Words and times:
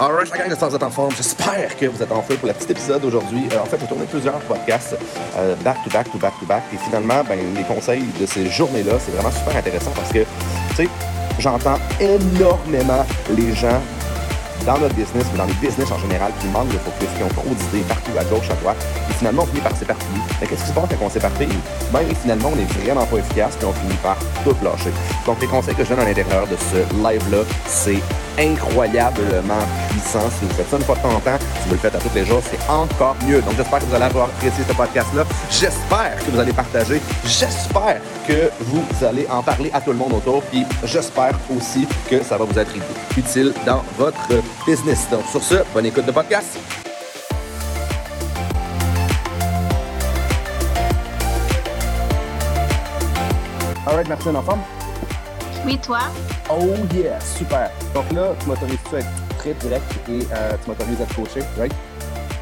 Alright, 0.00 0.28
la 0.30 0.38
gang 0.38 0.48
de 0.50 0.54
vous 0.56 0.74
êtes 0.74 0.82
en 0.82 0.90
forme. 0.90 1.14
J'espère 1.16 1.76
que 1.76 1.86
vous 1.86 2.02
êtes 2.02 2.10
en 2.10 2.20
feu 2.20 2.34
pour 2.34 2.48
le 2.48 2.54
petit 2.54 2.72
épisode 2.72 3.00
d'aujourd'hui. 3.00 3.48
Euh, 3.52 3.60
en 3.60 3.64
fait, 3.64 3.78
j'ai 3.80 3.86
tourné 3.86 4.06
plusieurs 4.06 4.40
podcasts 4.40 4.96
euh, 5.36 5.54
back 5.62 5.76
to 5.84 5.90
back 5.90 6.10
to 6.10 6.18
back 6.18 6.32
to 6.40 6.46
back. 6.46 6.64
Et 6.72 6.78
finalement, 6.78 7.22
ben, 7.22 7.38
les 7.56 7.62
conseils 7.62 8.02
de 8.20 8.26
ces 8.26 8.50
journées-là, 8.50 8.94
c'est 8.98 9.12
vraiment 9.12 9.30
super 9.30 9.56
intéressant 9.56 9.92
parce 9.94 10.10
que, 10.10 10.24
tu 10.70 10.74
sais, 10.74 10.88
j'entends 11.38 11.78
énormément 12.00 13.06
les 13.36 13.54
gens 13.54 13.80
dans 14.66 14.78
notre 14.78 14.96
business, 14.96 15.26
mais 15.30 15.38
dans 15.38 15.44
les 15.44 15.54
business 15.54 15.92
en 15.92 15.98
général, 15.98 16.32
qui 16.40 16.48
manquent 16.48 16.72
de 16.72 16.78
focus, 16.78 17.08
qui 17.16 17.22
ont 17.22 17.28
trop 17.28 17.54
d'idées 17.54 17.84
partout, 17.86 18.10
à 18.18 18.24
gauche, 18.24 18.50
à 18.50 18.54
droite, 18.54 18.84
et 19.08 19.14
finalement, 19.14 19.42
on 19.44 19.46
finit 19.46 19.60
par 19.60 19.76
s'éparpiller. 19.76 20.20
Mais 20.40 20.48
qu'est-ce 20.48 20.62
qui 20.62 20.68
se 20.70 20.72
passe 20.72 20.88
quand 20.90 21.06
on 21.06 21.10
s'éparpille? 21.10 21.48
Ben, 21.92 22.00
finalement, 22.20 22.50
on 22.52 22.58
est 22.58 22.82
vraiment 22.82 23.06
pas 23.06 23.18
efficace, 23.18 23.54
puis 23.56 23.66
on 23.66 23.72
finit 23.72 23.98
par 24.02 24.16
tout 24.42 24.56
lâcher. 24.64 24.90
Donc, 25.24 25.40
les 25.40 25.46
conseils 25.46 25.76
que 25.76 25.84
je 25.84 25.90
donne 25.90 26.00
à 26.00 26.04
l'intérieur 26.04 26.48
de 26.48 26.56
ce 26.56 26.78
live-là, 26.96 27.44
c'est 27.68 28.00
incroyablement 28.38 29.64
puissant. 29.90 30.28
Si 30.30 30.44
vous 30.44 30.54
faites 30.54 30.68
ça 30.68 30.76
une 30.76 30.82
fois 30.82 30.96
de 30.96 31.02
temps 31.02 31.14
en 31.14 31.20
temps, 31.20 31.38
si 31.62 31.68
vous 31.68 31.74
le 31.74 31.80
faites 31.80 31.94
à 31.94 31.98
tous 31.98 32.14
les 32.14 32.24
jours, 32.24 32.42
c'est 32.50 32.70
encore 32.70 33.16
mieux. 33.26 33.40
Donc, 33.42 33.54
j'espère 33.56 33.78
que 33.80 33.84
vous 33.84 33.94
allez 33.94 34.04
avoir 34.04 34.26
apprécié 34.26 34.64
ce 34.68 34.74
podcast-là. 34.74 35.24
J'espère 35.50 36.16
que 36.24 36.30
vous 36.30 36.38
allez 36.40 36.52
partager. 36.52 37.00
J'espère 37.24 38.00
que 38.26 38.50
vous 38.60 39.04
allez 39.04 39.26
en 39.30 39.42
parler 39.42 39.70
à 39.72 39.80
tout 39.80 39.90
le 39.90 39.98
monde 39.98 40.12
autour. 40.14 40.42
Puis, 40.44 40.64
j'espère 40.84 41.34
aussi 41.56 41.86
que 42.08 42.22
ça 42.22 42.36
va 42.36 42.44
vous 42.44 42.58
être 42.58 42.72
utile 43.16 43.52
dans 43.66 43.82
votre 43.98 44.42
business. 44.66 45.06
Donc, 45.10 45.24
sur 45.30 45.42
ce, 45.42 45.56
bonne 45.72 45.86
écoute 45.86 46.06
de 46.06 46.12
podcast. 46.12 46.58
All 53.86 53.96
right, 53.96 54.08
merci, 54.08 54.28
en 54.28 54.42
forme? 54.42 54.83
Oui, 55.64 55.78
toi? 55.78 56.00
Oh 56.50 56.74
yeah, 56.94 57.18
super. 57.20 57.70
Donc 57.94 58.12
là, 58.12 58.34
tu 58.38 58.48
m'autorises-tu 58.48 58.96
à 58.96 58.98
être 58.98 59.08
très 59.38 59.54
direct 59.54 59.84
et 60.10 60.20
euh, 60.30 60.52
tu 60.62 60.68
m'autorises 60.68 61.00
à 61.00 61.06
te 61.06 61.14
coacher, 61.14 61.40
right? 61.58 61.72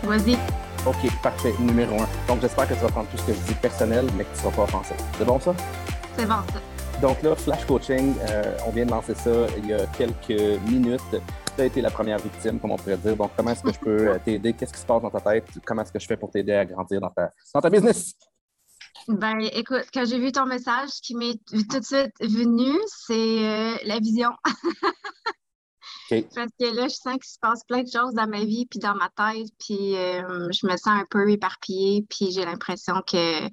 Vas-y. 0.02 0.34
OK, 0.84 1.22
parfait. 1.22 1.54
Numéro 1.60 2.00
un. 2.00 2.08
Donc 2.26 2.40
j'espère 2.40 2.66
que 2.66 2.74
tu 2.74 2.80
vas 2.80 2.88
prendre 2.88 3.08
tout 3.10 3.18
ce 3.18 3.26
que 3.26 3.32
je 3.32 3.38
dis 3.42 3.54
personnel, 3.54 4.06
mais 4.16 4.24
que 4.24 4.30
tu 4.30 4.44
ne 4.44 4.50
seras 4.50 4.56
pas 4.56 4.62
offensé. 4.64 4.94
C'est 5.16 5.24
bon 5.24 5.38
ça? 5.38 5.54
C'est 6.18 6.26
bon 6.26 6.34
ça. 6.52 6.98
Donc 7.00 7.22
là, 7.22 7.36
Flash 7.36 7.64
Coaching, 7.64 8.14
euh, 8.28 8.56
on 8.66 8.70
vient 8.70 8.86
de 8.86 8.90
lancer 8.90 9.14
ça 9.14 9.30
il 9.56 9.66
y 9.66 9.72
a 9.72 9.86
quelques 9.86 10.60
minutes. 10.68 11.00
Tu 11.56 11.62
as 11.62 11.66
été 11.66 11.80
la 11.80 11.90
première 11.90 12.18
victime, 12.18 12.58
comme 12.58 12.72
on 12.72 12.76
pourrait 12.76 12.96
dire. 12.96 13.16
Donc, 13.16 13.30
comment 13.36 13.52
est-ce 13.52 13.62
que 13.62 13.72
je 13.72 13.78
peux 13.78 14.08
euh, 14.08 14.18
t'aider? 14.24 14.52
Qu'est-ce 14.52 14.72
qui 14.72 14.80
se 14.80 14.86
passe 14.86 15.00
dans 15.00 15.10
ta 15.10 15.20
tête? 15.20 15.46
Comment 15.64 15.82
est-ce 15.82 15.92
que 15.92 16.00
je 16.00 16.06
fais 16.06 16.16
pour 16.16 16.30
t'aider 16.30 16.54
à 16.54 16.64
grandir 16.64 17.00
dans 17.00 17.10
ta, 17.10 17.30
dans 17.54 17.60
ta 17.60 17.70
business? 17.70 18.14
Ben, 19.08 19.40
écoute, 19.52 19.86
quand 19.92 20.04
j'ai 20.04 20.18
vu 20.18 20.32
ton 20.32 20.46
message, 20.46 20.90
ce 20.90 21.02
qui 21.02 21.14
m'est 21.14 21.38
tout 21.46 21.80
de 21.80 21.84
suite 21.84 22.14
venu, 22.20 22.78
c'est 22.86 23.14
euh, 23.14 23.76
la 23.84 23.98
vision. 23.98 24.30
Parce 26.34 26.52
que 26.60 26.76
là, 26.76 26.88
je 26.88 26.94
sens 26.94 27.14
qu'il 27.14 27.24
se 27.24 27.38
passe 27.40 27.64
plein 27.64 27.82
de 27.82 27.90
choses 27.90 28.12
dans 28.14 28.26
ma 28.26 28.44
vie, 28.44 28.66
puis 28.66 28.78
dans 28.78 28.94
ma 28.94 29.08
tête, 29.08 29.48
puis 29.58 29.96
euh, 29.96 30.48
je 30.52 30.66
me 30.66 30.76
sens 30.76 30.88
un 30.88 31.06
peu 31.08 31.30
éparpillée, 31.30 32.04
puis 32.08 32.30
j'ai 32.32 32.44
l'impression 32.44 33.02
que 33.06 33.48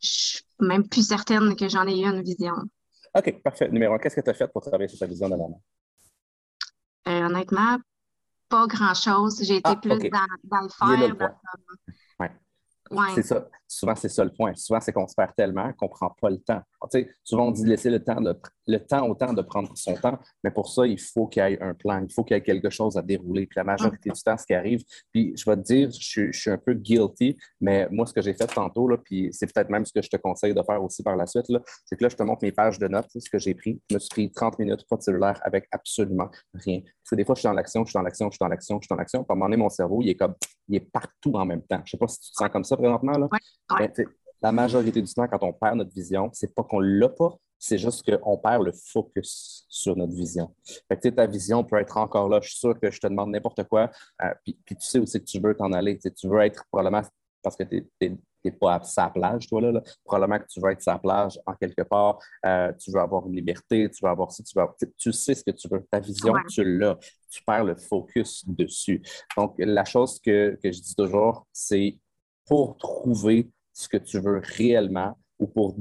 je 0.00 0.08
suis 0.08 0.44
même 0.60 0.86
plus 0.86 1.06
certaine 1.06 1.56
que 1.56 1.68
j'en 1.68 1.86
ai 1.86 1.98
eu 1.98 2.06
une 2.06 2.22
vision. 2.22 2.54
OK, 3.14 3.42
parfait. 3.42 3.68
Numéro 3.70 3.94
un, 3.94 3.98
qu'est-ce 3.98 4.16
que 4.16 4.20
tu 4.20 4.30
as 4.30 4.34
fait 4.34 4.48
pour 4.48 4.60
travailler 4.60 4.88
sur 4.88 4.98
ta 4.98 5.06
vision 5.06 5.28
de 5.28 5.36
la 5.36 5.44
euh, 7.08 7.26
honnêtement, 7.26 7.78
pas 8.50 8.66
grand-chose. 8.66 9.42
J'ai 9.42 9.56
été 9.56 9.70
ah, 9.70 9.76
plus 9.76 9.88
dans, 9.88 10.60
le 10.60 10.68
faire. 10.68 11.32
C'est 13.14 13.22
ça. 13.22 13.48
Souvent, 13.70 13.94
c'est 13.94 14.08
ça 14.08 14.24
le 14.24 14.32
point. 14.32 14.54
Souvent, 14.54 14.80
c'est 14.80 14.92
qu'on 14.92 15.06
se 15.06 15.14
perd 15.14 15.34
tellement 15.36 15.72
qu'on 15.74 15.86
ne 15.86 15.90
prend 15.90 16.10
pas 16.20 16.30
le 16.30 16.38
temps. 16.38 16.62
souvent, 17.22 17.48
on 17.48 17.50
dit 17.50 17.66
laisser 17.66 17.90
le 17.90 18.02
temps, 18.02 18.18
le 18.66 18.78
temps 18.78 19.06
au 19.06 19.14
temps 19.14 19.34
de 19.34 19.42
prendre 19.42 19.70
son 19.76 19.94
temps, 19.94 20.18
mais 20.42 20.50
pour 20.50 20.70
ça, 20.70 20.86
il 20.86 20.98
faut 20.98 21.26
qu'il 21.26 21.42
y 21.42 21.52
ait 21.52 21.62
un 21.62 21.74
plan, 21.74 22.02
il 22.02 22.12
faut 22.12 22.24
qu'il 22.24 22.34
y 22.36 22.38
ait 22.38 22.42
quelque 22.42 22.70
chose 22.70 22.96
à 22.96 23.02
dérouler. 23.02 23.46
Puis 23.46 23.58
la 23.58 23.64
majorité 23.64 24.10
du 24.10 24.20
temps, 24.22 24.38
ce 24.38 24.46
qui 24.46 24.54
arrive, 24.54 24.82
puis 25.12 25.34
je 25.36 25.48
vais 25.48 25.56
te 25.56 25.62
dire, 25.62 25.90
je, 25.90 26.32
suis 26.32 26.50
un 26.50 26.56
peu 26.56 26.72
guilty, 26.72 27.36
mais 27.60 27.88
moi, 27.90 28.06
ce 28.06 28.14
que 28.14 28.22
j'ai 28.22 28.32
fait 28.32 28.46
tantôt, 28.46 28.88
là, 28.88 28.96
puis 28.96 29.28
c'est 29.32 29.52
peut-être 29.52 29.68
même 29.68 29.84
ce 29.84 29.92
que 29.92 30.00
je 30.00 30.08
te 30.08 30.16
conseille 30.16 30.54
de 30.54 30.62
faire 30.62 30.82
aussi 30.82 31.02
par 31.02 31.16
la 31.16 31.26
suite, 31.26 31.46
c'est 31.84 31.96
que 31.96 32.02
là, 32.02 32.08
je 32.08 32.16
te 32.16 32.22
montre 32.22 32.44
mes 32.44 32.52
pages 32.52 32.78
de 32.78 32.88
notes, 32.88 33.10
ce 33.14 33.28
que 33.28 33.38
j'ai 33.38 33.54
pris. 33.54 33.80
Je 33.90 33.96
me 33.96 34.00
suis 34.00 34.08
pris 34.08 34.30
30 34.30 34.58
minutes, 34.58 34.86
pas 34.88 34.96
de 34.96 35.02
cellulaire, 35.02 35.40
avec 35.44 35.68
absolument 35.72 36.30
rien. 36.54 36.80
Parce 36.80 37.10
que 37.10 37.16
des 37.16 37.24
fois, 37.24 37.34
je 37.34 37.40
suis 37.40 37.48
dans 37.48 37.52
l'action, 37.52 37.84
je 37.84 37.90
suis 37.90 37.98
dans 37.98 38.02
l'action, 38.02 38.26
je 38.30 38.32
suis 38.32 38.38
dans 38.40 38.48
l'action, 38.48 38.76
je 38.76 38.86
suis 38.86 38.88
dans 38.88 38.96
l'action. 38.96 39.20
À 39.20 39.32
un 39.32 39.34
moment 39.34 39.46
donné, 39.46 39.56
mon 39.56 39.68
cerveau, 39.68 40.00
il 40.02 40.10
est 40.10 40.14
comme, 40.14 40.34
il 40.68 40.76
est 40.76 40.80
partout 40.80 41.32
en 41.34 41.44
même 41.44 41.62
temps. 41.62 41.78
Je 41.78 41.82
ne 41.82 41.86
sais 41.90 41.96
pas 41.98 42.08
si 42.08 42.20
tu 42.20 42.30
te 42.30 42.36
sens 42.36 42.48
comme 42.50 42.64
ça 42.64 42.76
présentement. 42.76 43.12
Là. 43.12 43.28
La 44.40 44.52
majorité 44.52 45.02
du 45.02 45.12
temps, 45.12 45.26
quand 45.26 45.42
on 45.42 45.52
perd 45.52 45.76
notre 45.76 45.92
vision, 45.92 46.30
c'est 46.32 46.54
pas 46.54 46.62
qu'on 46.62 46.80
l'a 46.80 47.08
pas, 47.08 47.36
c'est 47.58 47.78
juste 47.78 48.08
qu'on 48.08 48.38
perd 48.38 48.62
le 48.64 48.72
focus 48.72 49.66
sur 49.68 49.96
notre 49.96 50.14
vision. 50.14 50.54
Fait 50.88 50.96
que, 50.96 51.08
ta 51.08 51.26
vision 51.26 51.64
peut 51.64 51.78
être 51.78 51.96
encore 51.96 52.28
là. 52.28 52.38
Je 52.40 52.50
suis 52.50 52.58
sûr 52.58 52.78
que 52.78 52.90
je 52.90 53.00
te 53.00 53.06
demande 53.06 53.30
n'importe 53.30 53.64
quoi, 53.64 53.90
euh, 54.22 54.32
puis, 54.44 54.56
tu 54.66 54.76
sais 54.78 54.98
aussi 54.98 55.18
que 55.18 55.24
tu 55.24 55.40
veux 55.40 55.54
t'en 55.54 55.72
aller. 55.72 55.98
Tu 55.98 56.28
veux 56.28 56.40
être 56.40 56.64
probablement 56.70 57.02
parce 57.42 57.56
que 57.56 57.64
tu 57.64 57.86
n'es 58.00 58.50
pas 58.52 58.74
à 58.74 58.82
sa 58.82 59.08
plage, 59.08 59.48
toi, 59.48 59.60
là, 59.60 59.82
Probablement 60.04 60.38
que 60.38 60.46
tu 60.48 60.60
veux 60.60 60.70
être 60.70 60.82
sa 60.82 60.98
plage 60.98 61.38
en 61.46 61.54
quelque 61.54 61.82
part. 61.82 62.18
Euh, 62.46 62.72
tu 62.78 62.90
veux 62.92 63.00
avoir 63.00 63.26
une 63.26 63.34
liberté, 63.34 63.90
tu 63.90 64.04
veux 64.04 64.10
avoir 64.10 64.30
ça, 64.30 64.42
tu 64.42 64.58
veux 64.58 64.64
tu 64.96 65.12
sais 65.12 65.34
ce 65.34 65.42
que 65.44 65.50
tu 65.50 65.68
veux. 65.68 65.84
Ta 65.90 66.00
vision, 66.00 66.34
tu 66.48 66.64
l'as. 66.64 66.96
Tu 67.30 67.42
perds 67.44 67.64
le 67.64 67.76
focus 67.76 68.44
dessus. 68.46 69.02
Donc, 69.36 69.54
la 69.58 69.84
chose 69.84 70.18
que, 70.20 70.58
que 70.62 70.72
je 70.72 70.80
dis 70.80 70.94
toujours, 70.94 71.46
c'est 71.52 71.98
pour 72.46 72.76
trouver 72.78 73.50
ce 73.78 73.88
que 73.88 73.96
tu 73.96 74.18
veux 74.18 74.42
réellement 74.42 75.16
ou 75.38 75.46
pour 75.46 75.76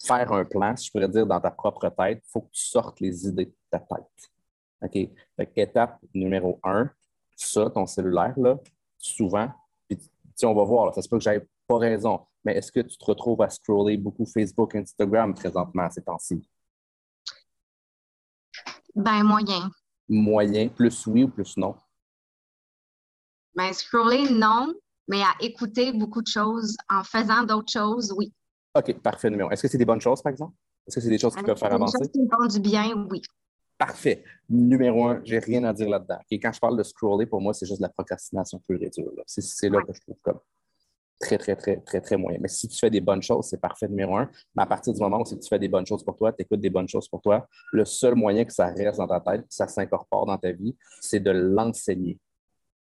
faire 0.00 0.32
un 0.32 0.44
plan, 0.44 0.76
si 0.76 0.86
je 0.86 0.92
pourrais 0.92 1.08
dire, 1.08 1.26
dans 1.26 1.40
ta 1.40 1.50
propre 1.50 1.88
tête, 1.88 2.22
il 2.24 2.30
faut 2.30 2.42
que 2.42 2.52
tu 2.52 2.62
sortes 2.62 3.00
les 3.00 3.26
idées 3.26 3.46
de 3.46 3.54
ta 3.68 3.80
tête. 3.80 4.30
OK? 4.82 5.10
Fait 5.36 5.52
étape 5.56 5.98
numéro 6.14 6.60
un, 6.62 6.88
ça, 7.34 7.68
ton 7.68 7.86
cellulaire, 7.86 8.38
là, 8.38 8.56
souvent, 8.96 9.50
puis 9.88 9.98
on 10.44 10.54
va 10.54 10.62
voir, 10.62 10.94
ça 10.94 11.02
se 11.02 11.08
peut 11.08 11.18
que 11.18 11.24
j'aie 11.24 11.44
pas 11.66 11.78
raison, 11.78 12.24
mais 12.44 12.56
est-ce 12.56 12.70
que 12.70 12.80
tu 12.80 12.96
te 12.96 13.04
retrouves 13.04 13.42
à 13.42 13.50
scroller 13.50 13.96
beaucoup 13.96 14.26
Facebook, 14.26 14.76
Instagram 14.76 15.34
présentement 15.34 15.90
ces 15.90 16.02
temps-ci? 16.02 16.48
Ben, 18.94 19.24
moyen. 19.24 19.68
Moyen, 20.08 20.68
plus 20.68 21.04
oui 21.08 21.24
ou 21.24 21.28
plus 21.28 21.56
non? 21.56 21.74
Ben, 23.56 23.72
scroller, 23.72 24.30
non 24.30 24.72
mais 25.10 25.22
à 25.22 25.34
écouter 25.40 25.92
beaucoup 25.92 26.22
de 26.22 26.28
choses 26.28 26.76
en 26.88 27.02
faisant 27.02 27.42
d'autres 27.42 27.72
choses, 27.72 28.14
oui. 28.16 28.32
OK, 28.76 28.94
parfait, 29.00 29.28
numéro. 29.28 29.50
Est-ce 29.50 29.62
que 29.62 29.68
c'est 29.68 29.78
des 29.78 29.84
bonnes 29.84 30.00
choses, 30.00 30.22
par 30.22 30.30
exemple? 30.30 30.54
Est-ce 30.86 30.94
que 30.94 31.00
c'est 31.00 31.10
des 31.10 31.18
choses 31.18 31.34
qui 31.34 31.42
peuvent 31.42 31.58
faire 31.58 31.72
avancer? 31.72 31.98
Des 31.98 32.04
choses 32.04 32.12
qui 32.12 32.20
me 32.20 32.28
font 32.28 32.46
du 32.46 32.60
bien, 32.60 33.06
oui. 33.10 33.20
Parfait. 33.76 34.22
Numéro 34.48 35.06
un, 35.06 35.20
j'ai 35.24 35.40
rien 35.40 35.64
à 35.64 35.72
dire 35.72 35.88
là-dedans. 35.88 36.18
Et 36.30 36.38
quand 36.38 36.52
je 36.52 36.60
parle 36.60 36.78
de 36.78 36.82
scroller, 36.84 37.26
pour 37.26 37.40
moi, 37.40 37.52
c'est 37.52 37.66
juste 37.66 37.80
de 37.80 37.86
la 37.86 37.88
procrastination 37.88 38.62
pure 38.68 38.80
et 38.82 38.90
dure. 38.90 39.10
C'est 39.26 39.68
là 39.68 39.80
que 39.82 39.92
je 39.92 40.00
trouve 40.00 40.16
comme 40.22 40.38
très, 41.18 41.38
très, 41.38 41.56
très, 41.56 41.78
très, 41.80 42.00
très 42.00 42.16
moyen. 42.16 42.38
Mais 42.40 42.48
si 42.48 42.68
tu 42.68 42.78
fais 42.78 42.90
des 42.90 43.00
bonnes 43.00 43.22
choses, 43.22 43.46
c'est 43.46 43.60
parfait, 43.60 43.88
numéro 43.88 44.16
un. 44.16 44.30
Mais 44.54 44.62
à 44.62 44.66
partir 44.66 44.92
du 44.92 45.00
moment 45.00 45.20
où 45.20 45.24
tu 45.24 45.36
fais 45.48 45.58
des 45.58 45.68
bonnes 45.68 45.86
choses 45.86 46.04
pour 46.04 46.16
toi, 46.16 46.32
tu 46.32 46.42
écoutes 46.42 46.60
des 46.60 46.70
bonnes 46.70 46.88
choses 46.88 47.08
pour 47.08 47.20
toi, 47.20 47.48
le 47.72 47.84
seul 47.84 48.14
moyen 48.14 48.44
que 48.44 48.52
ça 48.52 48.66
reste 48.66 48.98
dans 48.98 49.08
ta 49.08 49.20
tête, 49.20 49.42
que 49.42 49.54
ça 49.54 49.66
s'incorpore 49.66 50.26
dans 50.26 50.38
ta 50.38 50.52
vie, 50.52 50.76
c'est 51.00 51.20
de 51.20 51.30
l'enseigner. 51.30 52.18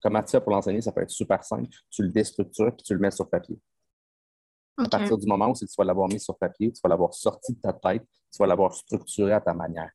Comment 0.01 0.23
tu 0.23 0.31
fais 0.31 0.41
pour 0.41 0.51
l'enseigner? 0.51 0.81
Ça 0.81 0.91
peut 0.91 1.01
être 1.01 1.09
super 1.09 1.43
simple. 1.43 1.69
Tu 1.89 2.03
le 2.03 2.09
déstructures 2.09 2.75
puis 2.75 2.83
tu 2.83 2.93
le 2.93 2.99
mets 2.99 3.11
sur 3.11 3.29
papier. 3.29 3.59
À 4.77 4.87
partir 4.87 5.17
du 5.17 5.27
moment 5.27 5.49
où 5.49 5.53
tu 5.53 5.65
vas 5.77 5.83
l'avoir 5.83 6.07
mis 6.07 6.19
sur 6.19 6.37
papier, 6.37 6.71
tu 6.71 6.79
vas 6.81 6.89
l'avoir 6.89 7.13
sorti 7.13 7.53
de 7.53 7.59
ta 7.59 7.73
tête, 7.73 8.05
tu 8.31 8.37
vas 8.37 8.47
l'avoir 8.47 8.73
structuré 8.73 9.33
à 9.33 9.41
ta 9.41 9.53
manière. 9.53 9.91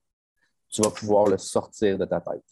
Tu 0.69 0.83
vas 0.83 0.91
pouvoir 0.91 1.27
le 1.27 1.39
sortir 1.39 1.97
de 1.97 2.05
ta 2.05 2.21
tête. 2.21 2.45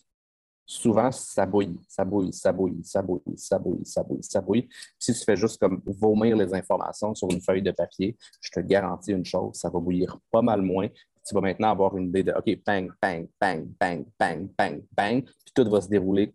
Souvent, 0.65 1.11
ça 1.11 1.45
bouille, 1.45 1.79
ça 1.89 2.05
bouille, 2.05 2.33
ça 2.33 2.53
bouille, 2.53 2.83
ça 2.83 3.03
bouille, 3.03 3.23
ça 3.37 3.59
bouille, 3.59 3.85
ça 3.85 4.03
bouille, 4.03 4.23
ça 4.23 4.41
bouille. 4.41 4.69
si 4.99 5.13
tu 5.13 5.25
fais 5.25 5.37
juste 5.37 5.61
comme 5.61 5.83
vomir 5.85 6.37
les 6.37 6.55
informations 6.55 7.15
sur 7.15 7.29
une 7.31 7.43
feuille 7.43 7.63
de 7.63 7.73
papier, 7.73 8.17
je 8.41 8.51
te 8.51 8.61
garantis 8.61 9.13
une 9.13 9.25
chose, 9.25 9.57
ça 9.57 9.69
va 9.69 9.81
bouillir 9.81 10.19
pas 10.31 10.41
mal 10.41 10.63
moins. 10.63 10.89
Tu 10.89 11.35
vas 11.35 11.41
maintenant 11.41 11.71
avoir 11.71 11.97
une 11.97 12.09
idée 12.09 12.23
de 12.23 12.33
OK, 12.33 12.65
bang, 12.65 12.91
bang, 13.03 13.29
bang, 13.41 13.69
bang, 13.79 14.07
bang, 14.19 14.49
bang, 14.57 14.83
bang, 14.97 15.25
puis 15.25 15.53
tout 15.55 15.69
va 15.69 15.81
se 15.81 15.89
dérouler 15.89 16.33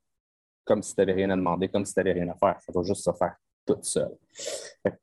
comme 0.68 0.84
si 0.84 0.94
tu 0.94 1.02
n'avais 1.02 1.14
rien 1.14 1.30
à 1.30 1.36
demander, 1.36 1.70
comme 1.70 1.86
si 1.86 1.94
tu 1.94 2.00
n'avais 2.00 2.14
rien 2.14 2.30
à 2.30 2.36
faire. 2.36 2.60
Ça 2.62 2.72
va 2.72 2.84
juste 2.84 3.04
se 3.04 3.12
faire 3.14 3.36
toute 3.66 3.86
seule. 3.86 4.16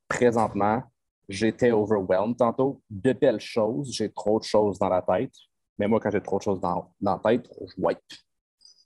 Présentement, 0.09 0.83
j'étais 1.29 1.73
overwhelmed 1.73 2.37
tantôt. 2.37 2.81
De 2.89 3.13
belles 3.13 3.41
choses, 3.41 3.93
j'ai 3.93 4.11
trop 4.13 4.39
de 4.39 4.45
choses 4.45 4.79
dans 4.79 4.89
la 4.89 5.03
tête. 5.03 5.35
Mais 5.79 5.89
moi, 5.89 5.99
quand 5.99 6.11
j'ai 6.11 6.21
trop 6.21 6.39
de 6.39 6.43
choses 6.43 6.61
dans, 6.61 6.93
la 7.01 7.21
tête, 7.25 7.51
je 7.61 7.83
wipe. 7.83 7.99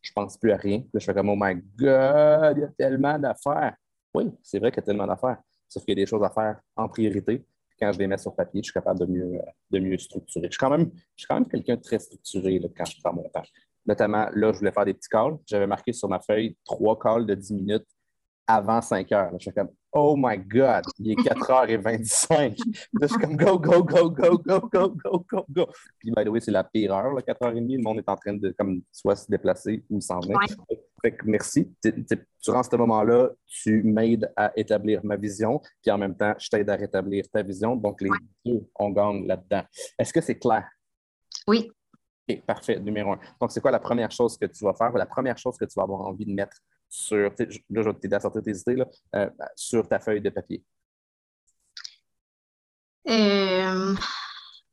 Je 0.01 0.13
pense 0.13 0.39
plus 0.39 0.53
à 0.53 0.57
rien. 0.57 0.83
je 0.95 1.05
fais 1.05 1.13
comme, 1.13 1.29
oh 1.29 1.37
my 1.37 1.55
God, 1.55 2.57
il 2.57 2.61
y 2.61 2.65
a 2.65 2.73
tellement 2.79 3.19
d'affaires. 3.19 3.77
Oui, 4.15 4.31
c'est 4.43 4.59
vrai 4.59 4.71
qu'il 4.71 4.79
y 4.79 4.85
a 4.85 4.87
tellement 4.87 5.07
d'affaires. 5.07 5.39
Sauf 5.69 5.85
qu'il 5.85 5.99
y 5.99 6.01
a 6.01 6.05
des 6.05 6.09
choses 6.09 6.23
à 6.23 6.31
faire 6.31 6.61
en 6.77 6.89
priorité. 6.89 7.45
quand 7.79 7.93
je 7.93 7.99
les 7.99 8.07
mets 8.07 8.17
sur 8.17 8.35
papier, 8.35 8.63
je 8.63 8.67
suis 8.67 8.73
capable 8.73 9.01
de 9.01 9.07
mieux, 9.07 9.41
de 9.71 9.79
mieux 9.79 9.99
structurer. 9.99 10.47
Je 10.47 10.53
suis 10.53 10.59
quand 10.59 10.71
même, 10.71 10.91
même 11.31 11.47
quelqu'un 11.47 11.77
de 11.77 11.83
très 11.83 11.99
structuré 11.99 12.61
quand 12.77 12.85
je 12.87 13.01
prends 13.03 13.13
mon 13.13 13.29
temps. 13.29 13.43
Notamment, 13.89 14.29
là, 14.35 14.53
je 14.53 14.59
voulais 14.59 14.71
faire 14.71 14.85
des 14.85 14.93
petits 14.93 15.09
calls. 15.09 15.39
J'avais 15.47 15.67
marqué 15.67 15.95
sur 15.95 16.11
ma 16.11 16.21
feuille 16.21 16.55
trois 16.63 16.99
calls 16.99 17.25
de 17.25 17.35
10 17.35 17.55
minutes 17.55 17.87
avant 18.47 18.83
5 18.83 19.11
heures. 19.13 19.31
Je 19.33 19.45
suis 19.45 19.51
comme, 19.51 19.71
oh 19.93 20.15
my 20.15 20.37
God, 20.37 20.85
il 20.99 21.13
est 21.13 21.15
4h25. 21.15 22.55
je 23.01 23.07
suis 23.07 23.19
comme, 23.19 23.35
go, 23.35 23.59
go, 23.59 23.83
go, 23.83 24.11
go, 24.11 24.37
go, 24.37 24.61
go, 24.61 24.91
go, 24.91 25.25
go, 25.31 25.47
go. 25.51 25.67
Puis, 25.99 26.11
by 26.15 26.23
the 26.23 26.29
way, 26.29 26.41
c'est 26.41 26.51
la 26.51 26.65
pire 26.65 26.93
heure, 26.93 27.15
4h30. 27.15 27.77
Le 27.77 27.83
monde 27.83 27.99
est 27.99 28.09
en 28.11 28.17
train 28.17 28.35
de, 28.35 28.55
comme, 28.59 28.83
soit 28.93 29.17
se 29.17 29.31
déplacer 29.31 29.83
ou 29.89 30.03
s'en 30.03 30.21
venir. 30.21 30.39
Fait 31.01 31.13
que 31.13 31.25
merci. 31.25 31.73
Durant 32.45 32.63
ce 32.63 32.77
moment-là, 32.77 33.31
tu 33.47 33.83
m'aides 33.85 34.31
à 34.37 34.53
établir 34.55 35.01
ma 35.03 35.17
vision, 35.17 35.63
puis 35.81 35.91
en 35.91 35.97
même 35.97 36.15
temps, 36.15 36.35
je 36.39 36.51
t'aide 36.51 36.69
à 36.69 36.77
rétablir 36.77 37.25
ta 37.31 37.43
vision. 37.43 37.75
Donc, 37.75 38.03
les 38.03 38.11
deux, 38.45 38.69
on 38.79 38.91
gagne 38.91 39.27
là-dedans. 39.27 39.63
Est-ce 39.99 40.13
que 40.13 40.21
c'est 40.21 40.39
clair? 40.39 40.69
Oui. 41.47 41.71
OK, 42.29 42.43
parfait, 42.45 42.79
numéro 42.81 43.13
un. 43.13 43.19
Donc, 43.41 43.53
c'est 43.53 43.61
quoi 43.61 43.71
la 43.71 43.79
première 43.79 44.11
chose 44.11 44.37
que 44.37 44.47
tu 44.47 44.65
vas 44.65 44.75
faire 44.75 44.93
ou 44.93 44.97
la 44.97 45.07
première 45.07 45.39
chose 45.39 45.57
que 45.57 45.65
tu 45.65 45.75
vas 45.77 45.85
avoir 45.85 46.03
envie 46.03 46.27
de 46.27 46.33
mettre 46.33 46.57
sur, 46.89 47.31
là, 47.39 47.47
je 47.83 47.89
vais 47.89 47.95
t'aider 47.95 48.17
à 48.17 48.21
sortir 48.21 48.43
tes 48.43 48.57
idées, 48.57 48.77
là, 48.77 48.87
euh, 49.17 49.31
sur 49.57 49.87
ta 49.89 49.99
feuille 49.99 50.21
de 50.21 50.31
papier? 50.31 50.65
Euh, 53.09 53.95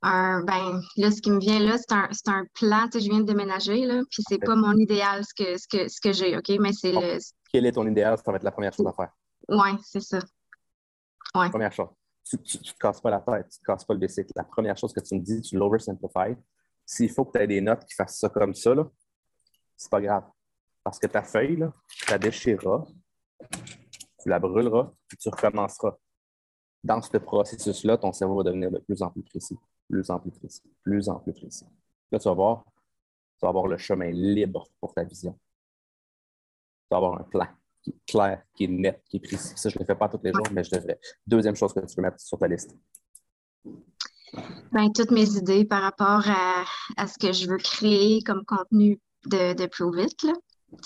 ben, 0.02 0.80
là, 0.96 1.10
ce 1.10 1.20
qui 1.20 1.30
me 1.30 1.40
vient 1.40 1.60
là, 1.60 1.76
c'est 1.78 1.92
un, 1.92 2.08
un 2.34 2.44
plan, 2.54 2.88
tu 2.88 2.98
sais, 2.98 3.04
je 3.04 3.10
viens 3.10 3.20
de 3.20 3.26
déménager, 3.26 3.84
là, 3.86 4.02
puis 4.10 4.22
c'est 4.28 4.38
pas 4.38 4.54
mon 4.54 4.74
idéal, 4.76 5.24
ce 5.24 5.34
que, 5.34 5.58
ce 5.58 5.66
que, 5.68 5.88
ce 5.88 6.00
que 6.00 6.12
j'ai, 6.12 6.36
OK? 6.36 6.50
Mais 6.60 6.72
c'est 6.72 6.92
le... 6.92 7.18
Quel 7.52 7.66
est 7.66 7.72
ton 7.72 7.86
idéal? 7.86 8.16
Ça 8.18 8.30
va 8.30 8.36
être 8.36 8.44
la 8.44 8.52
première 8.52 8.72
chose 8.72 8.86
à 8.86 8.92
faire. 8.92 9.10
Oui, 9.48 9.70
c'est 9.82 10.00
ça. 10.00 10.18
Ouais. 11.34 11.50
Première 11.50 11.72
chose. 11.72 11.88
Tu 12.24 12.36
ne 12.36 12.62
te 12.62 12.78
casses 12.78 13.00
pas 13.00 13.10
la 13.10 13.20
tête, 13.20 13.48
tu 13.48 13.58
ne 13.58 13.60
te 13.60 13.64
casses 13.64 13.84
pas 13.84 13.94
le 13.94 14.00
basic. 14.00 14.28
La 14.34 14.44
première 14.44 14.76
chose 14.76 14.92
que 14.92 15.00
tu 15.00 15.14
me 15.14 15.20
dis, 15.20 15.40
tu 15.42 15.56
l'oversimplify. 15.56 16.34
S'il 16.86 17.10
faut 17.10 17.24
que 17.24 17.36
tu 17.36 17.42
aies 17.42 17.48
des 17.48 17.60
notes 17.60 17.84
qui 17.84 17.94
fassent 17.94 18.18
ça 18.18 18.28
comme 18.28 18.54
ça, 18.54 18.72
c'est 19.76 19.90
pas 19.90 20.00
grave. 20.00 20.24
Parce 20.84 21.00
que 21.00 21.08
ta 21.08 21.22
feuille, 21.22 21.56
là, 21.56 21.72
tu 21.88 22.10
la 22.10 22.18
déchireras, 22.18 22.84
tu 24.20 24.28
la 24.28 24.38
brûleras, 24.38 24.92
puis 25.08 25.18
tu 25.18 25.28
recommenceras. 25.28 25.96
Dans 26.84 27.02
ce 27.02 27.16
processus-là, 27.16 27.98
ton 27.98 28.12
cerveau 28.12 28.36
va 28.36 28.44
devenir 28.44 28.70
de 28.70 28.78
plus 28.78 29.02
en 29.02 29.10
plus 29.10 29.24
précis, 29.24 29.58
plus 29.88 30.08
en 30.08 30.20
plus 30.20 30.30
précis, 30.30 30.62
plus 30.84 31.08
en 31.08 31.18
plus 31.18 31.32
précis. 31.32 31.66
Là, 32.12 32.20
tu 32.20 32.28
vas 32.28 32.34
voir, 32.34 32.64
tu 32.64 33.42
vas 33.42 33.48
avoir 33.48 33.66
le 33.66 33.76
chemin 33.76 34.12
libre 34.12 34.68
pour 34.80 34.94
ta 34.94 35.02
vision. 35.02 35.32
Tu 35.32 36.88
vas 36.92 36.98
avoir 36.98 37.20
un 37.20 37.24
plan 37.24 37.48
qui 37.82 37.90
est 37.90 38.06
clair, 38.06 38.44
qui 38.54 38.64
est 38.64 38.68
net, 38.68 39.02
qui 39.08 39.16
est 39.16 39.20
précis. 39.20 39.54
Ça, 39.56 39.68
je 39.68 39.76
ne 39.76 39.80
le 39.80 39.86
fais 39.86 39.96
pas 39.96 40.08
tous 40.08 40.20
les 40.22 40.32
jours, 40.32 40.46
mais 40.52 40.62
je 40.62 40.70
devrais. 40.70 41.00
Deuxième 41.26 41.56
chose 41.56 41.72
que 41.72 41.80
tu 41.80 41.96
peux 41.96 42.02
mettre 42.02 42.20
sur 42.20 42.38
ta 42.38 42.46
liste. 42.46 42.76
Ben, 44.72 44.92
toutes 44.92 45.10
mes 45.10 45.36
idées 45.36 45.64
par 45.64 45.82
rapport 45.82 46.24
à, 46.28 47.06
ce 47.06 47.18
que 47.18 47.32
je 47.32 47.48
veux 47.48 47.58
créer 47.58 48.22
comme 48.22 48.44
contenu 48.44 49.00
de, 49.26 49.54
de 49.54 49.66
Prove 49.66 49.98
It. 49.98 50.26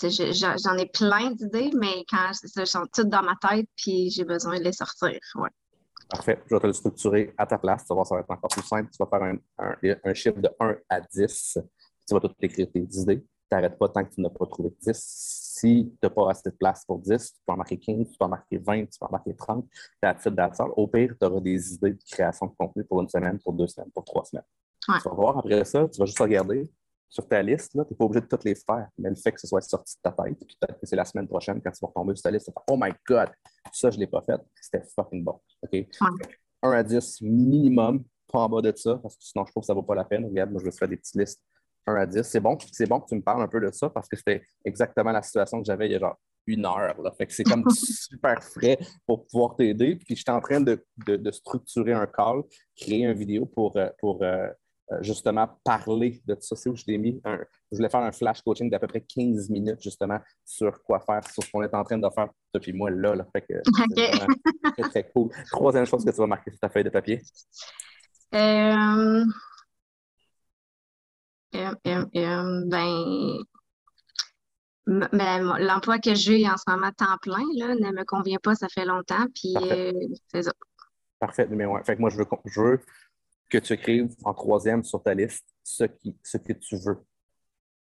J'en 0.01 0.77
ai 0.77 0.85
plein 0.85 1.31
d'idées, 1.31 1.71
mais 1.77 2.05
quand 2.09 2.31
elles 2.55 2.67
sont 2.67 2.85
toutes 2.93 3.09
dans 3.09 3.23
ma 3.23 3.35
tête, 3.41 3.67
puis 3.75 4.09
j'ai 4.09 4.23
besoin 4.23 4.57
de 4.59 4.63
les 4.63 4.73
sortir. 4.73 5.19
Ouais. 5.35 5.49
Parfait. 6.09 6.41
Je 6.49 6.55
vais 6.55 6.61
te 6.61 6.67
le 6.67 6.73
structurer 6.73 7.33
à 7.37 7.45
ta 7.45 7.57
place. 7.57 7.85
Tu 7.85 7.95
vas 7.95 8.03
ça 8.03 8.15
va 8.15 8.21
être 8.21 8.31
encore 8.31 8.49
plus 8.49 8.63
simple. 8.63 8.89
Tu 8.91 8.97
vas 8.99 9.07
faire 9.07 9.23
un, 9.23 9.37
un, 10.03 10.13
chiffre 10.13 10.39
de 10.39 10.49
1 10.59 10.75
à 10.89 11.01
10. 11.01 11.57
Tu 12.07 12.13
vas 12.13 12.19
tout 12.19 12.33
écrire 12.41 12.67
tes 12.71 12.81
idées. 12.81 13.21
Tu 13.21 13.27
n'arrêtes 13.51 13.77
pas 13.77 13.89
tant 13.89 14.03
que 14.03 14.13
tu 14.13 14.21
n'as 14.21 14.29
pas 14.29 14.45
trouvé 14.45 14.71
10. 14.81 15.40
Si 15.61 15.91
tu 15.91 15.97
n'as 16.01 16.09
pas 16.09 16.31
assez 16.31 16.49
de 16.49 16.55
place 16.55 16.83
pour 16.85 16.97
10, 16.97 17.33
tu 17.33 17.39
peux 17.45 17.53
en 17.53 17.57
marquer 17.57 17.77
15, 17.77 18.09
tu 18.09 18.17
peux 18.17 18.25
en 18.25 18.29
marquer 18.29 18.57
20, 18.57 18.85
tu 18.85 18.97
peux 18.99 19.05
en 19.05 19.11
marquer 19.11 19.35
30. 19.35 19.63
Tu 19.69 19.79
as 20.01 20.15
titre 20.15 20.31
d'assaut. 20.31 20.73
Au 20.75 20.87
pire, 20.87 21.13
tu 21.19 21.27
auras 21.27 21.39
des 21.39 21.73
idées 21.75 21.93
de 21.93 22.03
création 22.11 22.47
de 22.47 22.53
contenu 22.57 22.83
pour 22.83 22.99
une 22.99 23.07
semaine, 23.07 23.37
pour 23.37 23.53
deux 23.53 23.67
semaines, 23.67 23.91
pour 23.91 24.03
trois 24.03 24.25
semaines. 24.25 24.45
Tu 24.83 24.91
vas 24.91 25.13
voir 25.13 25.37
après 25.37 25.63
ça, 25.63 25.87
tu 25.87 25.99
vas 25.99 26.05
juste 26.05 26.17
regarder 26.17 26.67
sur 27.07 27.27
ta 27.27 27.43
liste, 27.43 27.73
tu 27.73 27.77
n'es 27.77 27.83
pas 27.83 28.05
obligé 28.05 28.21
de 28.21 28.25
toutes 28.25 28.43
les 28.43 28.55
faire, 28.55 28.87
mais 28.97 29.09
le 29.09 29.15
fait 29.15 29.33
que 29.33 29.39
ce 29.39 29.45
soit 29.45 29.61
sorti 29.61 29.97
de 29.97 30.01
ta 30.01 30.11
tête, 30.23 30.39
puis 30.47 30.57
peut-être 30.59 30.79
que 30.79 30.87
c'est 30.87 30.95
la 30.95 31.05
semaine 31.05 31.27
prochaine 31.27 31.61
quand 31.61 31.69
tu 31.69 31.79
vas 31.81 31.89
retomber 31.89 32.15
sur 32.15 32.23
ta 32.23 32.31
liste, 32.31 32.45
tu 32.47 32.51
vas 32.55 32.63
Oh 32.67 32.77
my 32.81 32.91
God, 33.05 33.29
ça, 33.71 33.91
je 33.91 33.97
ne 33.97 33.99
l'ai 33.99 34.07
pas 34.07 34.21
fait, 34.21 34.41
c'était 34.59 34.83
fucking 34.95 35.23
bon. 35.23 35.39
OK? 35.61 35.87
1 36.63 36.71
à 36.71 36.81
10 36.81 37.21
minimum, 37.21 38.03
pas 38.31 38.39
en 38.39 38.49
bas 38.49 38.61
de 38.61 38.73
ça, 38.75 38.95
parce 38.95 39.15
que 39.15 39.23
sinon, 39.23 39.45
je 39.45 39.51
trouve 39.51 39.61
que 39.61 39.67
ça 39.67 39.73
ne 39.73 39.79
vaut 39.79 39.83
pas 39.83 39.93
la 39.93 40.05
peine. 40.05 40.25
Regarde, 40.25 40.51
moi, 40.51 40.59
je 40.61 40.65
vais 40.65 40.71
faire 40.71 40.87
des 40.87 40.97
petites 40.97 41.15
listes 41.15 41.43
1 41.87 41.95
à 41.95 42.05
10. 42.05 42.23
C'est 42.23 42.39
bon, 42.39 42.57
c'est 42.71 42.87
bon 42.87 42.99
que 42.99 43.07
tu 43.07 43.15
me 43.15 43.21
parles 43.21 43.41
un 43.41 43.47
peu 43.47 43.59
de 43.59 43.71
ça 43.71 43.89
parce 43.89 44.07
que 44.07 44.15
c'était 44.15 44.43
exactement 44.65 45.11
la 45.11 45.21
situation 45.21 45.59
que 45.59 45.65
j'avais 45.65 45.87
il 45.87 45.93
y 45.93 45.95
a 45.95 45.99
genre 45.99 46.17
une 46.47 46.65
heure. 46.65 47.01
Là. 47.01 47.11
Fait 47.17 47.27
que 47.27 47.33
c'est 47.33 47.43
comme 47.43 47.63
super 47.69 48.43
frais 48.43 48.79
pour 49.05 49.27
pouvoir 49.27 49.55
t'aider. 49.55 49.95
Puis 49.95 50.15
j'étais 50.15 50.31
en 50.31 50.41
train 50.41 50.61
de, 50.61 50.83
de, 51.07 51.31
structurer 51.31 51.93
un 51.93 52.07
call, 52.07 52.43
créer 52.75 53.03
une 53.03 53.13
vidéo 53.13 53.45
pour, 53.45 53.77
euh, 53.77 53.89
pour 53.99 54.21
euh, 54.23 54.47
euh, 54.91 54.97
justement 55.01 55.47
parler 55.63 56.21
de 56.25 56.35
tout 56.35 56.41
ça. 56.41 56.55
C'est 56.55 56.69
où 56.69 56.75
je 56.75 56.83
t'ai 56.83 56.97
mis. 56.97 57.21
Un, 57.23 57.37
je 57.71 57.77
voulais 57.77 57.89
faire 57.89 58.01
un 58.01 58.11
flash 58.11 58.41
coaching 58.41 58.69
d'à 58.69 58.79
peu 58.79 58.87
près 58.87 59.01
15 59.01 59.49
minutes 59.49 59.81
justement 59.81 60.19
sur 60.43 60.81
quoi 60.83 60.99
faire, 60.99 61.21
sur 61.31 61.43
ce 61.43 61.51
qu'on 61.51 61.63
est 61.63 61.73
en 61.73 61.83
train 61.83 61.97
de 61.97 62.09
faire 62.13 62.29
depuis 62.53 62.73
moi 62.73 62.89
là. 62.89 63.15
là. 63.15 63.25
Fait 63.31 63.41
que 63.41 63.53
c'est 63.95 64.11
très, 64.73 64.89
très 64.89 65.11
cool. 65.11 65.29
Troisième 65.49 65.85
chose 65.85 66.03
que 66.03 66.11
tu 66.11 66.17
vas 66.17 66.27
marquer 66.27 66.51
sur 66.51 66.59
ta 66.59 66.69
feuille 66.69 66.83
de 66.83 66.89
papier. 66.89 67.21
Euh... 68.33 69.25
ben, 71.53 73.37
ben 75.13 75.57
l'emploi 75.59 75.99
que 75.99 76.15
j'ai 76.15 76.47
en 76.47 76.57
ce 76.57 76.63
moment 76.69 76.91
temps 76.91 77.17
plein 77.21 77.43
là, 77.55 77.75
ne 77.75 77.91
me 77.91 78.03
convient 78.03 78.39
pas, 78.41 78.55
ça 78.55 78.67
fait 78.69 78.85
longtemps, 78.85 79.25
puis 79.33 79.53
euh, 79.57 79.91
c'est 80.31 80.43
ça. 80.43 80.51
Parfait, 81.19 81.47
numéro 81.47 81.75
un. 81.75 81.83
Fait 81.83 81.95
que 81.95 82.01
moi, 82.01 82.09
je 82.09 82.17
veux, 82.17 82.25
je 82.45 82.61
veux 82.61 82.79
que 83.49 83.57
tu 83.59 83.73
écrives 83.73 84.15
en 84.23 84.33
troisième 84.33 84.83
sur 84.83 85.03
ta 85.03 85.13
liste 85.13 85.45
ce, 85.63 85.83
qui, 85.83 86.17
ce 86.23 86.37
que 86.37 86.53
tu 86.53 86.77
veux. 86.77 86.97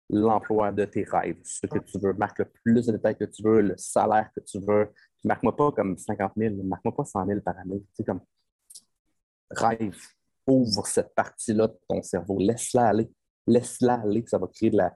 L'emploi 0.09 0.71
de 0.71 0.85
tes 0.85 1.03
rêves, 1.03 1.37
ce 1.43 1.67
que 1.67 1.77
tu 1.77 1.99
veux. 1.99 2.13
Marque 2.13 2.39
le 2.39 2.45
plus 2.45 2.87
de 2.87 2.93
détails 2.93 3.17
que 3.17 3.25
tu 3.25 3.43
veux, 3.43 3.61
le 3.61 3.77
salaire 3.77 4.29
que 4.35 4.41
tu 4.41 4.59
veux. 4.59 4.89
Marque-moi 5.23 5.55
pas 5.55 5.71
comme 5.71 5.95
50 5.95 6.31
000, 6.35 6.55
marque-moi 6.63 6.95
pas 6.95 7.05
100 7.05 7.27
000 7.27 7.41
par 7.41 7.57
année. 7.59 7.79
Tu 7.79 7.97
sais, 7.97 8.03
comme 8.03 8.21
rêve, 9.51 9.99
ouvre 10.47 10.87
cette 10.87 11.13
partie-là 11.13 11.67
de 11.67 11.77
ton 11.87 12.01
cerveau, 12.01 12.39
laisse-la 12.39 12.87
aller. 12.87 13.11
Laisse-la 13.49 13.95
aller, 13.95 14.23
ça 14.27 14.37
va 14.37 14.47
créer 14.47 14.69
de 14.69 14.77
la. 14.77 14.95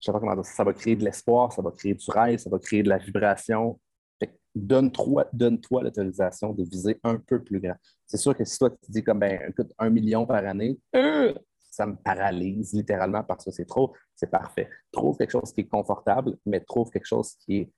Je 0.00 0.06
sais 0.06 0.12
pas 0.12 0.20
comment 0.20 0.34
dire, 0.34 0.44
ça 0.44 0.64
va 0.64 0.72
créer 0.72 0.96
de 0.96 1.04
l'espoir, 1.04 1.52
ça 1.52 1.62
va 1.62 1.70
créer 1.70 1.94
du 1.94 2.10
rêve, 2.10 2.38
ça 2.38 2.50
va 2.50 2.58
créer 2.58 2.82
de 2.82 2.88
la 2.88 2.98
vibration, 2.98 3.78
donne-toi 4.54 5.28
donne 5.32 5.60
l'autorisation 5.70 6.52
de 6.52 6.64
viser 6.64 6.98
un 7.04 7.16
peu 7.16 7.42
plus 7.42 7.60
grand. 7.60 7.76
C'est 8.06 8.16
sûr 8.16 8.36
que 8.36 8.44
si 8.44 8.58
toi, 8.58 8.70
tu 8.70 8.78
te 8.78 8.92
dis 8.92 9.02
comme, 9.02 9.20
ben, 9.20 9.40
écoute, 9.48 9.72
un 9.78 9.90
million 9.90 10.26
par 10.26 10.44
année, 10.44 10.78
euh, 10.96 11.32
ça 11.70 11.86
me 11.86 11.96
paralyse 11.96 12.72
littéralement 12.72 13.22
parce 13.22 13.44
que 13.44 13.50
c'est 13.50 13.64
trop, 13.64 13.94
c'est 14.14 14.30
parfait. 14.30 14.68
Trouve 14.90 15.16
quelque 15.16 15.30
chose 15.30 15.52
qui 15.52 15.62
est 15.62 15.68
confortable, 15.68 16.36
mais 16.44 16.60
trouve 16.60 16.90
quelque 16.90 17.06
chose 17.06 17.34
qui 17.36 17.58
est, 17.58 17.72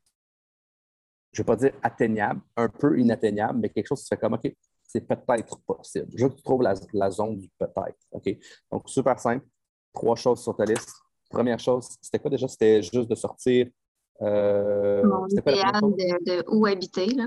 je 1.33 1.41
ne 1.41 1.45
vais 1.45 1.47
pas 1.47 1.57
dire 1.57 1.73
atteignable, 1.83 2.41
un 2.57 2.69
peu 2.69 2.99
inatteignable, 2.99 3.59
mais 3.59 3.69
quelque 3.69 3.89
chose 3.89 4.03
qui 4.03 4.09
fait 4.09 4.17
comme, 4.17 4.35
OK, 4.35 4.55
c'est 4.87 5.07
peut-être 5.07 5.61
possible. 5.61 6.09
Je 6.15 6.25
veux 6.25 6.31
que 6.31 6.37
tu 6.37 6.43
trouves 6.43 6.63
la, 6.63 6.75
la 6.93 7.11
zone 7.11 7.39
du 7.39 7.49
peut-être. 7.59 7.99
Donc, 8.71 8.89
super 8.89 9.19
simple. 9.19 9.47
Trois 9.93 10.17
choses 10.17 10.43
sur 10.43 10.57
ta 10.57 10.65
liste. 10.65 10.91
Première 11.31 11.59
chose, 11.59 11.89
c'était 12.01 12.19
quoi 12.19 12.31
déjà? 12.31 12.47
C'était 12.49 12.83
juste 12.83 13.09
de 13.09 13.15
sortir 13.15 13.67
euh, 14.21 15.03
Mon 15.05 15.27
idéal 15.27 15.81
de, 16.27 16.45
où 16.49 16.67
habiter. 16.67 17.07
Là? 17.07 17.27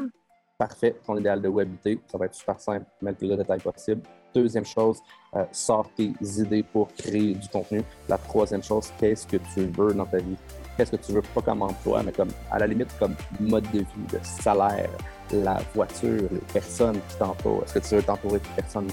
Parfait, 0.57 0.95
ton 1.05 1.17
idéal 1.17 1.41
de 1.41 1.47
où 1.47 1.59
habiter. 1.59 1.99
Ça 2.07 2.17
va 2.17 2.25
être 2.25 2.35
super 2.35 2.59
simple, 2.59 2.85
mettre 3.01 3.25
le 3.25 3.35
détail 3.35 3.59
possible. 3.59 4.01
Deuxième 4.33 4.65
chose, 4.65 4.99
euh, 5.35 5.45
sors 5.51 5.89
tes 5.95 6.13
idées 6.21 6.63
pour 6.63 6.93
créer 6.93 7.33
du 7.33 7.47
contenu. 7.49 7.81
La 8.07 8.17
troisième 8.17 8.61
chose, 8.61 8.91
qu'est-ce 8.99 9.25
que 9.25 9.37
tu 9.53 9.65
veux 9.65 9.93
dans 9.93 10.05
ta 10.05 10.17
vie? 10.17 10.35
Qu'est-ce 10.77 10.91
que 10.91 10.97
tu 10.97 11.13
veux 11.13 11.21
pas 11.21 11.41
comme 11.41 11.61
emploi, 11.61 12.03
mais 12.03 12.11
comme 12.11 12.29
à 12.51 12.59
la 12.59 12.67
limite 12.67 12.89
comme 12.99 13.15
mode 13.39 13.69
de 13.71 13.79
vie, 13.79 14.07
de 14.11 14.19
salaire, 14.21 14.89
la 15.31 15.59
voiture, 15.73 16.27
les 16.31 16.39
personnes 16.53 16.99
qui 17.09 17.17
t'entourent. 17.17 17.63
Est-ce 17.63 17.73
que 17.75 17.87
tu 17.87 17.95
veux 17.95 18.03
t'entourer 18.03 18.39
de 18.39 18.47
personnes 18.55 18.87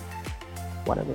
whatever, 0.86 1.14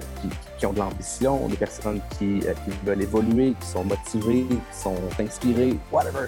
qui, 0.58 0.66
ont 0.66 0.74
de 0.74 0.80
l'ambition, 0.80 1.48
des 1.48 1.58
personnes 1.58 2.02
qui, 2.18 2.42
euh, 2.46 2.54
qui, 2.66 2.72
veulent 2.86 3.02
évoluer, 3.02 3.54
qui 3.60 3.68
sont 3.68 3.84
motivées, 3.84 4.46
qui 4.50 4.78
sont 4.78 4.96
inspirées, 5.20 5.78
whatever 5.92 6.28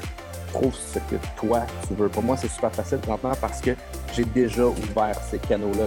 trouve 0.51 0.73
ce 0.73 0.99
que 0.99 1.15
toi 1.37 1.61
tu 1.87 1.93
veux. 1.93 2.09
Pour 2.09 2.23
moi, 2.23 2.37
c'est 2.37 2.47
super 2.49 2.71
facile 2.71 2.99
maintenant 3.07 3.31
parce 3.39 3.61
que 3.61 3.71
j'ai 4.13 4.25
déjà 4.25 4.65
ouvert 4.65 5.19
ces 5.29 5.39
canaux-là 5.39 5.85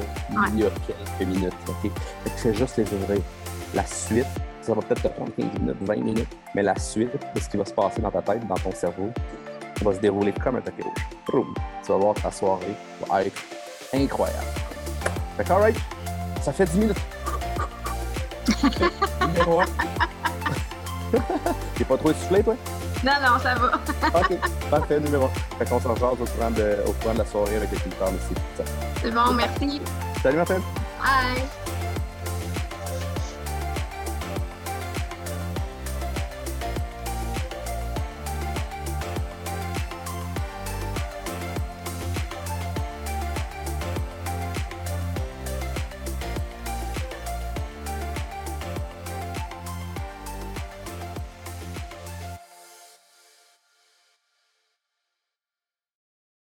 il 0.52 0.60
y 0.60 0.66
a 0.66 0.70
quelques 0.86 1.28
minutes. 1.28 1.52
OK? 1.68 1.90
c'est 2.36 2.54
juste 2.54 2.76
les 2.76 2.84
ouvrir. 2.84 3.20
La 3.74 3.84
suite, 3.86 4.26
ça 4.60 4.74
va 4.74 4.82
peut-être 4.82 5.02
te 5.02 5.08
prendre 5.08 5.32
15 5.34 5.60
minutes, 5.60 5.76
20 5.80 5.96
minutes, 5.96 6.36
mais 6.54 6.62
la 6.62 6.78
suite 6.78 7.10
de 7.34 7.40
ce 7.40 7.48
qui 7.48 7.56
va 7.56 7.64
se 7.64 7.72
passer 7.72 8.00
dans 8.02 8.10
ta 8.10 8.22
tête, 8.22 8.46
dans 8.46 8.54
ton 8.54 8.72
cerveau, 8.72 9.10
ça 9.78 9.84
va 9.84 9.94
se 9.94 10.00
dérouler 10.00 10.32
comme 10.32 10.56
un 10.56 10.60
tapis 10.60 10.82
rouge. 10.82 11.46
Tu 11.82 11.88
vas 11.90 11.96
voir 11.96 12.14
ta 12.14 12.30
soirée 12.30 12.74
va 13.08 13.24
être 13.24 13.42
incroyable. 13.94 14.46
Fait 15.36 15.46
ça 16.42 16.52
fait 16.52 16.66
10 16.66 16.78
minutes. 16.78 17.00
T'es 21.76 21.84
pas 21.84 21.96
trop 21.96 22.10
essoufflé, 22.10 22.42
toi? 22.42 22.56
Non, 23.04 23.12
non, 23.20 23.38
ça 23.42 23.54
va. 23.54 23.72
OK, 24.20 24.38
parfait, 24.70 25.00
numéro 25.00 25.26
1. 25.26 25.58
Fait 25.58 25.68
qu'on 25.68 25.80
s'en 25.80 25.96
charge 25.96 26.20
au 26.20 26.24
courant, 26.24 26.50
de, 26.50 26.78
au 26.86 26.92
courant 26.92 27.14
de 27.14 27.18
la 27.18 27.26
soirée 27.26 27.56
avec 27.56 27.70
les 27.70 27.78
filtres 27.78 27.96
ici. 28.04 28.34
C'est 29.02 29.10
bon, 29.10 29.32
merci. 29.34 29.80
Salut, 30.22 30.36
Martin. 30.36 30.60
Bye. 31.00 31.42